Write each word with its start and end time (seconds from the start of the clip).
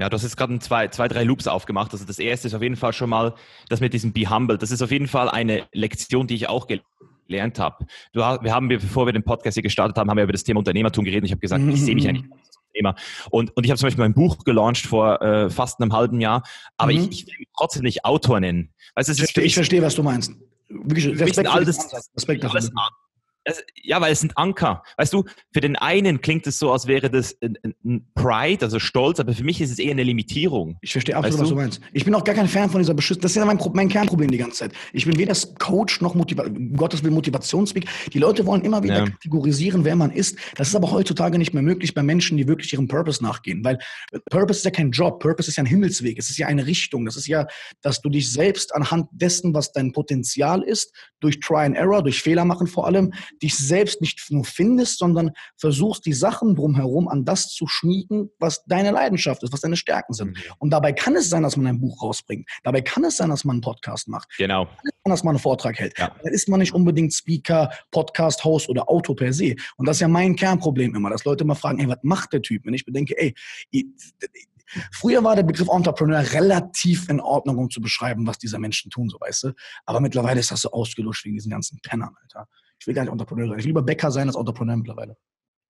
Ja, 0.00 0.08
du 0.08 0.14
hast 0.14 0.22
jetzt 0.22 0.38
gerade 0.38 0.58
zwei, 0.60 0.88
zwei, 0.88 1.08
drei 1.08 1.24
Loops 1.24 1.46
aufgemacht. 1.46 1.92
Also 1.92 2.06
das 2.06 2.18
erste 2.18 2.48
ist 2.48 2.54
auf 2.54 2.62
jeden 2.62 2.76
Fall 2.76 2.94
schon 2.94 3.10
mal 3.10 3.34
das 3.68 3.80
mit 3.80 3.92
diesem 3.92 4.14
Be 4.14 4.30
Humble. 4.30 4.56
Das 4.56 4.70
ist 4.70 4.80
auf 4.80 4.90
jeden 4.90 5.08
Fall 5.08 5.28
eine 5.28 5.66
Lektion, 5.72 6.26
die 6.26 6.36
ich 6.36 6.48
auch 6.48 6.66
gelernt 7.28 7.58
habe. 7.58 7.84
Du, 8.14 8.20
wir 8.20 8.54
haben, 8.54 8.68
bevor 8.68 9.04
wir 9.04 9.12
den 9.12 9.24
Podcast 9.24 9.56
hier 9.56 9.62
gestartet 9.62 9.98
haben, 9.98 10.08
haben 10.08 10.16
wir 10.16 10.24
über 10.24 10.32
das 10.32 10.42
Thema 10.42 10.60
Unternehmertum 10.60 11.04
geredet. 11.04 11.26
Ich 11.26 11.32
habe 11.32 11.40
gesagt, 11.40 11.62
ich 11.68 11.82
sehe 11.82 11.94
mich 11.94 12.08
eigentlich 12.08 12.24
als 12.32 12.56
Unternehmer. 12.56 12.94
Und, 13.28 13.54
und 13.54 13.64
ich 13.64 13.70
habe 13.70 13.78
zum 13.78 13.88
Beispiel 13.88 14.02
mein 14.02 14.14
Buch 14.14 14.42
gelauncht 14.42 14.86
vor 14.86 15.20
äh, 15.20 15.50
fast 15.50 15.82
einem 15.82 15.92
halben 15.92 16.18
Jahr, 16.18 16.44
aber 16.78 16.92
mhm. 16.92 17.00
ich, 17.00 17.10
ich 17.10 17.26
will 17.26 17.34
mich 17.38 17.48
trotzdem 17.54 17.82
nicht 17.82 18.06
Autor 18.06 18.40
nennen. 18.40 18.70
Weißt, 18.94 19.10
ich, 19.10 19.18
verstehe, 19.18 19.44
ich 19.44 19.54
verstehe, 19.54 19.82
was 19.82 19.96
du 19.96 20.02
meinst. 20.02 20.32
Wirklich, 20.70 21.08
Respekt, 21.08 21.54
Respekt, 21.54 21.94
Respekt 22.16 22.44
dafür 22.44 22.62
es, 23.44 23.62
ja, 23.82 24.00
weil 24.00 24.12
es 24.12 24.20
sind 24.20 24.36
Anker. 24.36 24.82
Weißt 24.96 25.12
du, 25.12 25.24
für 25.52 25.60
den 25.60 25.76
einen 25.76 26.20
klingt 26.20 26.46
es 26.46 26.58
so, 26.58 26.72
als 26.72 26.86
wäre 26.86 27.10
das 27.10 27.36
ein, 27.40 27.56
ein 27.84 28.06
Pride, 28.14 28.64
also 28.64 28.78
Stolz, 28.78 29.18
aber 29.18 29.32
für 29.32 29.44
mich 29.44 29.60
ist 29.60 29.70
es 29.70 29.78
eher 29.78 29.92
eine 29.92 30.02
Limitierung. 30.02 30.76
Ich 30.82 30.92
verstehe 30.92 31.16
absolut, 31.16 31.40
weißt 31.40 31.40
du? 31.40 31.42
was 31.42 31.48
du 31.48 31.54
meinst. 31.54 31.80
Ich 31.92 32.04
bin 32.04 32.14
auch 32.14 32.24
gar 32.24 32.34
kein 32.34 32.48
Fan 32.48 32.68
von 32.68 32.80
dieser 32.80 32.94
Beschützung. 32.94 33.22
Das 33.22 33.32
ist 33.32 33.36
ja 33.36 33.44
mein, 33.44 33.58
mein, 33.72 33.88
Kernproblem 33.88 34.30
die 34.30 34.38
ganze 34.38 34.58
Zeit. 34.58 34.72
Ich 34.92 35.06
bin 35.06 35.18
weder 35.18 35.34
Coach 35.58 36.00
noch 36.00 36.14
Motiva 36.14 36.44
Gottes 36.76 37.02
will 37.02 37.10
Motivationsweg. 37.10 37.86
Die 38.12 38.18
Leute 38.18 38.44
wollen 38.46 38.62
immer 38.62 38.82
wieder 38.82 38.98
ja. 38.98 39.04
kategorisieren, 39.06 39.84
wer 39.84 39.96
man 39.96 40.10
ist. 40.10 40.38
Das 40.56 40.68
ist 40.68 40.76
aber 40.76 40.90
heutzutage 40.90 41.38
nicht 41.38 41.54
mehr 41.54 41.62
möglich 41.62 41.94
bei 41.94 42.02
Menschen, 42.02 42.36
die 42.36 42.46
wirklich 42.46 42.72
ihrem 42.72 42.88
Purpose 42.88 43.22
nachgehen. 43.22 43.64
Weil 43.64 43.78
Purpose 44.30 44.58
ist 44.58 44.64
ja 44.64 44.70
kein 44.70 44.90
Job. 44.90 45.20
Purpose 45.20 45.48
ist 45.48 45.56
ja 45.56 45.62
ein 45.62 45.66
Himmelsweg. 45.66 46.18
Es 46.18 46.30
ist 46.30 46.38
ja 46.38 46.46
eine 46.46 46.66
Richtung. 46.66 47.04
Das 47.06 47.16
ist 47.16 47.26
ja, 47.26 47.46
dass 47.80 48.00
du 48.00 48.10
dich 48.10 48.30
selbst 48.30 48.74
anhand 48.74 49.08
dessen, 49.12 49.54
was 49.54 49.72
dein 49.72 49.92
Potenzial 49.92 50.62
ist, 50.62 50.92
durch 51.20 51.40
Try 51.40 51.64
and 51.64 51.76
Error, 51.76 52.02
durch 52.02 52.22
Fehler 52.22 52.44
machen 52.44 52.66
vor 52.66 52.86
allem, 52.86 53.12
dich 53.42 53.56
selbst 53.56 54.00
nicht 54.00 54.30
nur 54.30 54.44
findest, 54.44 54.98
sondern 54.98 55.30
versuchst, 55.56 56.06
die 56.06 56.12
Sachen 56.12 56.54
drumherum 56.54 57.08
an 57.08 57.24
das 57.24 57.48
zu 57.48 57.66
schmieden, 57.66 58.30
was 58.38 58.64
deine 58.66 58.90
Leidenschaft 58.90 59.42
ist, 59.42 59.52
was 59.52 59.60
deine 59.60 59.76
Stärken 59.76 60.12
sind. 60.12 60.30
Mhm. 60.30 60.52
Und 60.58 60.70
dabei 60.70 60.92
kann 60.92 61.16
es 61.16 61.28
sein, 61.28 61.42
dass 61.42 61.56
man 61.56 61.66
ein 61.66 61.80
Buch 61.80 62.02
rausbringt. 62.02 62.48
Dabei 62.62 62.82
kann 62.82 63.04
es 63.04 63.16
sein, 63.16 63.30
dass 63.30 63.44
man 63.44 63.54
einen 63.54 63.62
Podcast 63.62 64.08
macht. 64.08 64.28
Genau. 64.38 64.66
Kann 64.66 64.74
es 64.84 64.92
sein, 65.04 65.10
dass 65.10 65.24
man 65.24 65.32
einen 65.36 65.42
Vortrag 65.42 65.78
hält. 65.78 65.98
Ja. 65.98 66.14
Dann 66.22 66.32
ist 66.32 66.48
man 66.48 66.60
nicht 66.60 66.74
unbedingt 66.74 67.12
Speaker, 67.12 67.70
Podcast-Host 67.90 68.68
oder 68.68 68.88
Auto 68.88 69.14
per 69.14 69.32
se. 69.32 69.56
Und 69.76 69.86
das 69.86 69.96
ist 69.96 70.00
ja 70.00 70.08
mein 70.08 70.36
Kernproblem 70.36 70.94
immer, 70.94 71.10
dass 71.10 71.24
Leute 71.24 71.44
immer 71.44 71.56
fragen, 71.56 71.80
ey, 71.80 71.88
was 71.88 71.98
macht 72.02 72.32
der 72.32 72.42
Typ? 72.42 72.64
Wenn 72.64 72.74
ich 72.74 72.84
bedenke, 72.84 73.14
ey, 73.18 73.34
Früher 74.92 75.24
war 75.24 75.34
der 75.34 75.42
Begriff 75.42 75.68
Entrepreneur 75.68 76.20
relativ 76.32 77.08
in 77.08 77.20
Ordnung, 77.20 77.58
um 77.58 77.70
zu 77.70 77.80
beschreiben, 77.80 78.26
was 78.26 78.38
diese 78.38 78.58
Menschen 78.58 78.90
tun, 78.90 79.08
so 79.08 79.18
weißt 79.20 79.44
du. 79.44 79.52
Aber 79.84 80.00
mittlerweile 80.00 80.40
ist 80.40 80.50
das 80.50 80.62
so 80.62 80.70
ausgelutscht 80.70 81.24
wegen 81.24 81.34
diesen 81.34 81.50
ganzen 81.50 81.80
Pennern, 81.80 82.14
Alter. 82.22 82.48
Ich 82.80 82.86
will 82.86 82.94
gar 82.94 83.02
nicht 83.02 83.12
Entrepreneur 83.12 83.46
sein. 83.46 83.58
Ich 83.58 83.64
will 83.64 83.70
lieber 83.70 83.82
Bäcker 83.82 84.10
sein 84.10 84.26
als 84.26 84.36
Entrepreneur 84.36 84.76
mittlerweile. 84.76 85.16